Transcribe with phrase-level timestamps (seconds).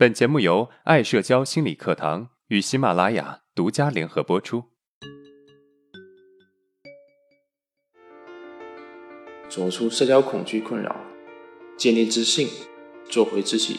[0.00, 4.64] 本节目由爱社交心理课堂与喜马拉雅独家联合播出。
[9.50, 10.96] 走出社交恐惧困扰，
[11.76, 12.48] 建立自信，
[13.10, 13.78] 做回自己，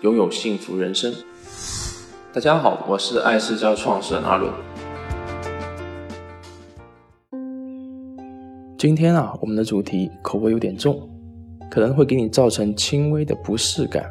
[0.00, 1.12] 拥有幸福人生。
[2.32, 4.50] 大家好，我是爱社交创始人阿伦。
[8.78, 11.06] 今天啊，我们的主题口味有点重，
[11.70, 14.10] 可能会给你造成轻微的不适感。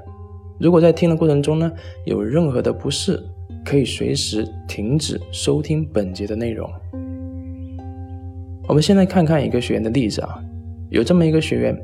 [0.62, 1.72] 如果在听的过程中呢，
[2.06, 3.20] 有任何的不适，
[3.66, 6.70] 可以随时停止收听本节的内容。
[8.68, 10.40] 我们先来看看一个学员的例子啊，
[10.90, 11.76] 有这么一个学员，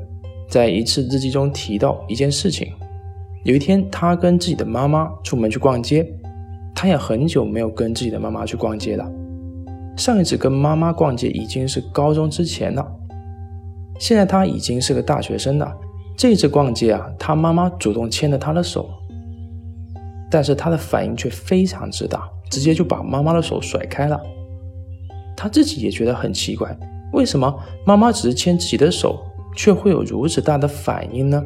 [0.48, 2.72] 在一次日记中提到一件事情：
[3.44, 6.06] 有一天，他跟自己的妈妈出门去逛街，
[6.72, 9.04] 他也很久没有跟自己的妈妈去逛街了。
[9.96, 12.86] 上一次跟妈妈逛街已经是高中之前了，
[13.98, 15.76] 现在他已经是个大学生了。
[16.18, 18.90] 这次逛街啊，他妈妈主动牵了他的手，
[20.28, 24.20] 但是他的反应却非常之大，直接就把妈妈的手甩开了。
[25.36, 26.76] 他自己也觉得很奇怪，
[27.12, 29.22] 为什么妈妈只是牵自己的手，
[29.56, 31.40] 却会有如此大的反应呢？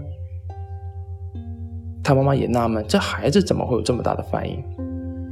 [2.03, 4.65] 他妈妈也纳闷，这孩子怎么会有这么大的反应？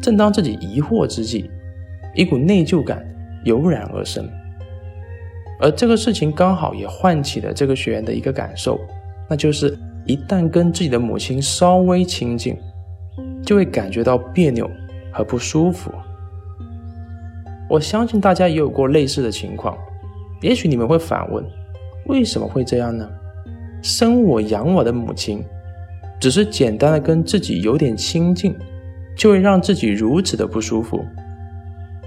[0.02, 1.50] 正当自己疑惑之际，
[2.14, 3.02] 一股内疚感
[3.46, 4.28] 油然而生，
[5.58, 8.78] 而这个事情刚好也唤起了这个学员的一个感受，
[9.30, 12.56] 那就是一旦跟自己的母亲稍微亲近，
[13.46, 14.68] 就会感觉到别扭
[15.12, 15.92] 和不舒服。
[17.68, 19.78] 我相信大家也有过类似的情况，
[20.42, 21.44] 也许你们会反问：
[22.06, 23.08] 为什么会这样呢？
[23.80, 25.44] 生我养我的母亲，
[26.20, 28.52] 只是简单的跟自己有点亲近，
[29.16, 31.04] 就会让自己如此的不舒服。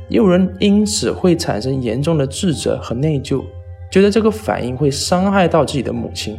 [0.09, 3.41] 也有人因此会产生严重的自责和内疚，
[3.89, 6.37] 觉得这个反应会伤害到自己的母亲，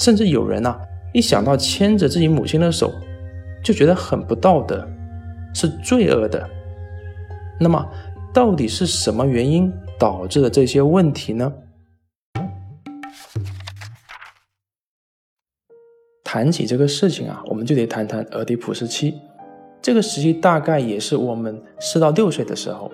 [0.00, 0.80] 甚至有人呐，
[1.12, 2.90] 一想到牵着自己母亲的手，
[3.62, 4.88] 就觉得很不道德，
[5.54, 6.48] 是罪恶的。
[7.60, 7.86] 那么，
[8.32, 11.52] 到底是什么原因导致了这些问题呢？
[16.24, 19.14] 谈起这个事情啊，我们就得谈谈俄狄浦斯期。
[19.82, 22.90] 这个时期大概也是我们四到六岁的时候，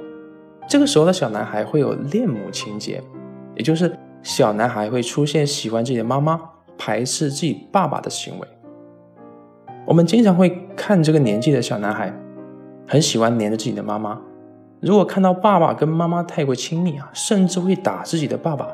[0.69, 3.01] 这个时候的小男孩会有恋母情节，
[3.55, 6.41] 也就是小男孩会出现喜欢自己的妈妈、
[6.79, 8.49] 排斥自己爸爸的行为。
[9.87, 12.13] 我们经常会看这个年纪的小男孩，
[12.87, 14.21] 很喜欢黏着自己的妈妈，
[14.81, 18.69] 如果看到爸爸跟妈妈太过亲密啊，甚至会打自己的爸爸，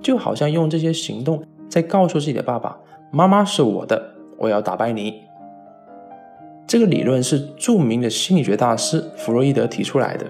[0.00, 2.78] 就好像用这些行动在告诉自己的爸爸
[3.10, 5.22] ：“妈妈是我的，我要打败你。”
[6.66, 10.26] 这个理论是著名的心理学大师弗洛伊德提出来的。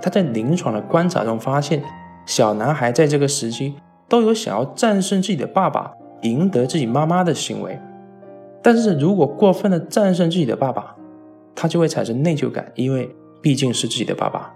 [0.00, 1.82] 他在临床的观察中发现，
[2.26, 3.74] 小男孩在这个时期
[4.08, 5.94] 都有想要战胜自己的爸爸、
[6.24, 7.78] 赢得自己妈妈的行为。
[8.60, 10.96] 但是如果过分的战胜自己的爸爸，
[11.54, 13.08] 他就会产生内疚感，因为
[13.40, 14.52] 毕竟是自己的爸爸。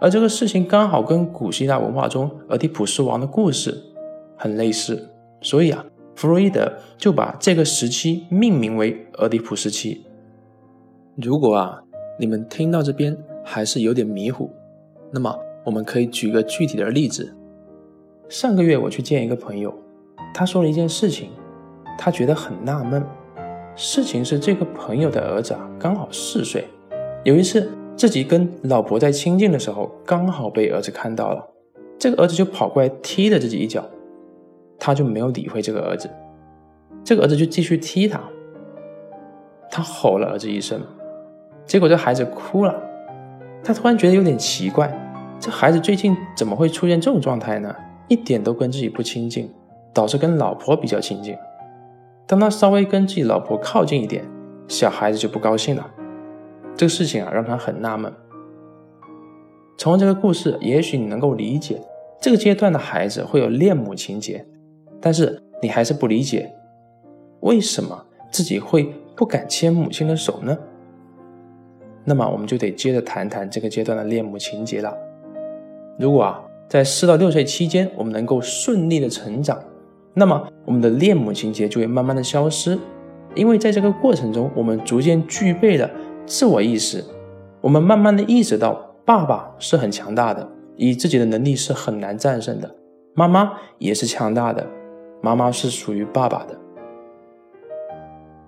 [0.00, 3.76] 而这个事情刚好跟古希腊文化中俄狄浦斯王的故事
[4.36, 5.10] 很类似，
[5.42, 5.84] 所以啊，
[6.16, 10.06] 弗洛伊德就把这个时期命名为俄狄浦斯期。
[11.16, 11.82] 如果啊，
[12.18, 13.14] 你们听到这边
[13.44, 14.50] 还是有点迷糊，
[15.12, 17.36] 那么我们可以举个具体的例子。
[18.30, 19.74] 上个月我去见一个朋友，
[20.32, 21.30] 他说了一件事情，
[21.98, 23.04] 他觉得很纳闷。
[23.76, 26.66] 事情是这个朋友的儿子啊，刚好四岁，
[27.24, 31.46] 有一次自己跟老婆在亲近的时候，刚好被儿子看到了，
[31.98, 33.84] 这个儿子就跑过来踢了自己一脚，
[34.78, 36.10] 他就没有理会这个儿子，
[37.04, 38.20] 这个儿子就继续踢他，
[39.70, 40.80] 他吼了儿子一声。
[41.64, 42.74] 结果这孩子哭了，
[43.62, 44.92] 他突然觉得有点奇怪，
[45.38, 47.74] 这孩子最近怎么会出现这种状态呢？
[48.08, 49.48] 一点都跟自己不亲近，
[49.92, 51.36] 导致跟老婆比较亲近。
[52.26, 54.24] 当他稍微跟自己老婆靠近一点，
[54.68, 55.90] 小孩子就不高兴了。
[56.76, 58.12] 这个事情啊，让他很纳闷。
[59.76, 61.80] 从这个故事，也许你能够理解
[62.20, 64.46] 这个阶段的孩子会有恋母情节，
[65.00, 66.54] 但是你还是不理解，
[67.40, 70.56] 为什么自己会不敢牵母亲的手呢？
[72.04, 74.96] 那么我们就得接着谈谈这个阶段的恋母情节了。
[75.98, 79.62] 如果啊，在四到六岁期间，我们能够顺利的成长，
[80.14, 82.78] 那么我们的恋母情节就会慢慢的消失，
[83.34, 85.90] 因为在这个过程中，我们逐渐具备了
[86.26, 87.04] 自我意识，
[87.60, 92.74] 我们慢慢的意识到爸爸是很强大的，以自己的能力是很难战胜的，
[93.14, 94.66] 妈妈也是强大的，
[95.20, 96.58] 妈妈是属于爸爸的。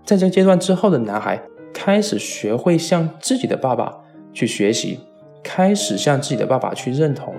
[0.05, 1.43] 在这阶段之后的男孩。
[1.75, 3.97] 开始学会向自己的爸爸
[4.35, 5.00] 去学习，
[5.43, 7.35] 开始向自己的爸爸去认同，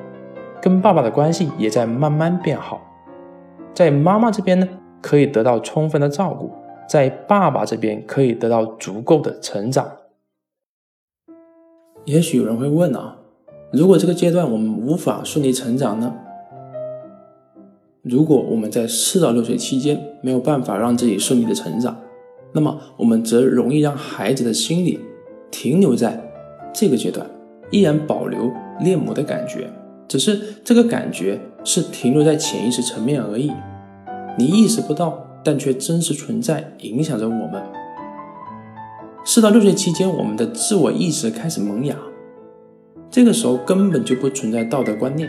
[0.59, 2.81] 跟爸爸的关系也在慢慢变好。
[3.73, 4.67] 在妈妈这边呢，
[5.01, 6.51] 可以得到充分的照顾，
[6.87, 9.91] 在爸爸这边可以得到足够的成长。
[12.05, 13.17] 也许有人会问啊，
[13.71, 16.13] 如果这个阶段我们无法顺利成长呢？
[18.03, 21.97] 如果我们在四到六岁期间没有办法让自己顺利的成长，
[22.51, 24.99] 那么我们则容易让孩子的心理
[25.49, 26.21] 停留在
[26.73, 27.25] 这个阶段，
[27.71, 29.69] 依然保留恋母的感觉，
[30.13, 33.51] 只是这个感觉是停留在潜意识层面而已，
[34.38, 37.63] 你意识不到，但却真实存在，影响着我们。
[39.25, 41.95] 四到六岁期间，我们的自我意识开始萌芽，
[43.10, 45.27] 这个时候根本就不存在道德观念，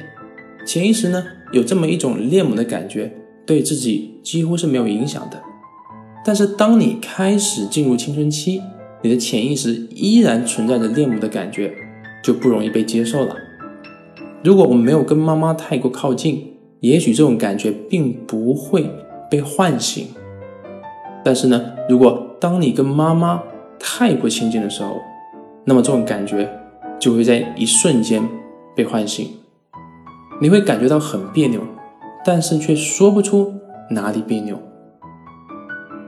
[0.66, 3.10] 潜意识呢有这么一种恋母的感觉，
[3.46, 5.42] 对自己几乎是没有影响的。
[6.26, 8.60] 但是，当你开始进入青春期，
[9.00, 11.72] 你的潜意识依然存在着恋母的感觉，
[12.22, 13.34] 就不容易被接受了。
[14.44, 18.90] 如果我们没有跟妈妈太过靠近，也许这种感觉并不会
[19.30, 20.06] 被唤醒。
[21.24, 23.42] 但是呢，如果当你跟妈妈
[23.78, 25.00] 太过亲近的时候，
[25.64, 26.46] 那么这种感觉
[27.00, 28.22] 就会在一瞬间
[28.76, 29.26] 被唤醒，
[30.42, 31.62] 你会感觉到很别扭，
[32.22, 33.54] 但是却说不出
[33.92, 34.58] 哪里别扭。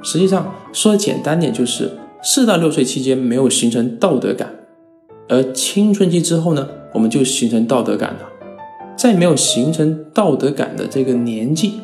[0.02, 4.50] 实际上说的简单点，就是四到六岁期间没有形成道德感，
[5.26, 8.20] 而青春期之后呢，我们就形成道德感了。
[8.96, 11.74] 在没有形成道德感的这个年纪，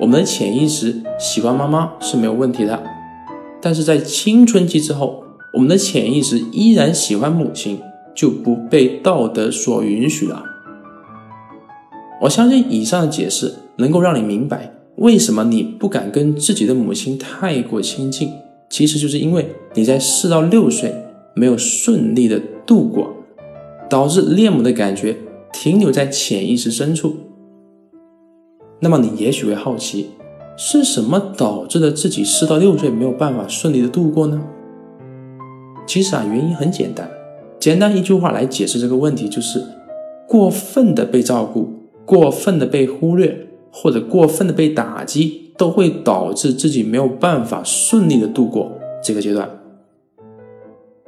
[0.00, 2.82] 我们的潜意识喜欢妈妈是没有问题的。
[3.60, 5.22] 但是在青春期之后，
[5.52, 7.78] 我们的潜意识依然喜欢母亲，
[8.14, 10.42] 就不被道德所允许了。
[12.22, 14.72] 我相信以上的解释能够让你明白。
[14.96, 18.30] 为什么你不敢跟自己的母亲太过亲近？
[18.70, 20.94] 其实就是因为你在四到六岁
[21.34, 23.13] 没有顺利的度过，
[23.88, 25.16] 导致恋母的感觉
[25.52, 27.14] 停留在潜意识深处。
[28.80, 30.10] 那么你也许会好奇，
[30.56, 34.42] 是什么导致了自己四到六岁没有办法顺利的度过呢？
[35.86, 37.10] 其实啊，原因很简单，
[37.58, 39.64] 简单一句话来解释这个问题，就是
[40.28, 41.70] 过分的被照顾，
[42.04, 43.48] 过分的被忽略。
[43.76, 48.70] 或者过分的被打击，都会导致自己没有办法顺利的度过
[49.02, 49.50] 这个阶段。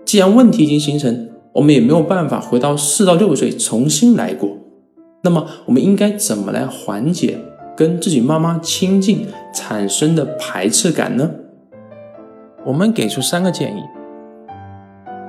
[0.05, 4.58] 既然问题已经形成，我们也没有办法回到四到六岁重新来过。
[5.23, 7.38] 那么，我们应该怎么来缓解
[7.75, 11.31] 跟自己妈妈亲近产生的排斥感呢？
[12.64, 13.81] 我们给出三个建议：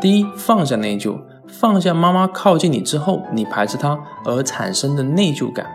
[0.02, 5.66] 第一，放下内疚，放下妈妈靠近你之后你排斥她而产生的内疚感，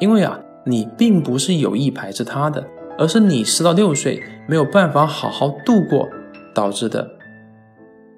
[0.00, 0.40] 因为啊。
[0.64, 2.64] 你并不是有意排斥她的，
[2.96, 6.08] 而是你四到六岁没有办法好好度过
[6.54, 7.04] 导致的。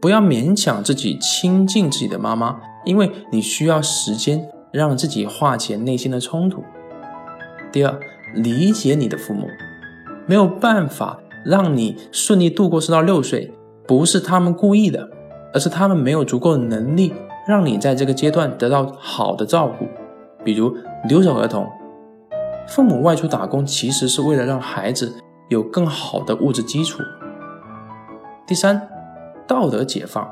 [0.04, 6.62] 不要勉强自己亲近自己的妈妈，因为你需要时间让自己化解内心的冲突。
[7.72, 7.98] 第二，
[8.34, 9.46] 理解你的父母，
[10.26, 13.50] 没有办法让你顺利度过四到六岁，
[13.88, 15.08] 不是他们故意的，
[15.54, 17.14] 而是他们没有足够的能力
[17.48, 19.86] 让你在这个阶段得到好的照顾，
[20.44, 20.76] 比如
[21.08, 21.66] 留守儿童。
[22.68, 25.14] 父母外出打工，其实是为了让孩子
[25.48, 27.02] 有更好的物质基础。
[28.46, 28.86] 第三，
[29.46, 30.28] 道德解放。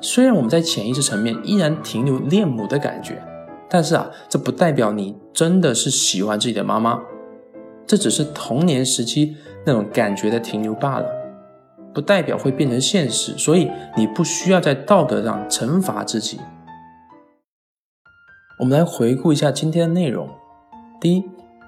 [0.00, 3.22] 虽然我们在潜意识层面依然停留恋母的感觉，
[3.68, 7.00] 但是啊，这不代表你真的是喜欢自己的妈妈，
[7.86, 11.06] 这只是童年时期那种感觉的停留罢了，
[11.92, 13.36] 不代表会变成现实。
[13.36, 16.40] 所以你不需要在道德上惩罚自己。
[18.58, 20.28] 我们来回顾一下今天的内容。
[21.00, 21.24] 第一。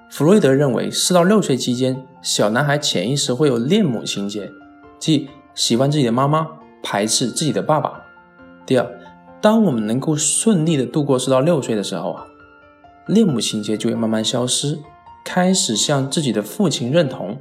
[0.09, 4.51] 弗洛伊德认为，四到六岁期间，小男孩潜意识会有恋母情节，
[4.99, 6.47] 即喜欢自己的妈妈，
[6.83, 7.99] 排斥自己的爸爸。
[8.65, 8.87] 第二，
[9.41, 12.27] 当我们能够顺利的度过四到六岁的时候啊，
[13.07, 14.77] 恋母情节就会慢慢消失，
[15.25, 17.37] 开始向自己的父亲认同。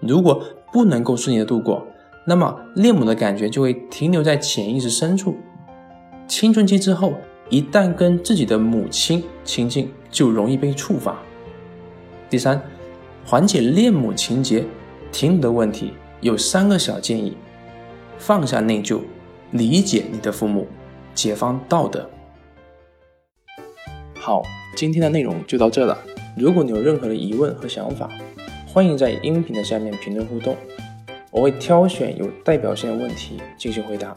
[0.00, 0.42] 如果
[0.72, 1.86] 不能够顺利的度过，
[2.24, 5.36] 那么恋母的感觉就会停留在潜意识深处。
[6.26, 7.14] 青春期之后，
[7.48, 11.18] 一旦跟自己的母亲亲近，就容易被触发。
[12.28, 12.60] 第三，
[13.24, 14.64] 缓解恋母情节
[15.10, 17.34] 停留的问题有三个小建议：
[18.18, 19.00] 放下内疚，
[19.52, 20.66] 理解你的父母，
[21.14, 22.08] 解放道德。
[24.14, 24.42] 好，
[24.76, 25.96] 今天的内容就到这了。
[26.36, 28.10] 如果你有任何的疑问和想法，
[28.66, 30.56] 欢迎在音频的下面评论互动，
[31.30, 34.14] 我会挑选有代表性的问题进行回答。